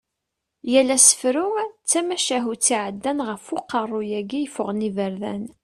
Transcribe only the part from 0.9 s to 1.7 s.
asefru d